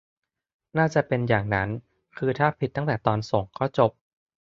[0.77, 1.69] น่าจะเป็นอย่างนั้น
[2.17, 3.91] คือถ้าผิดตั้งแต่ตอนส่งก็จบ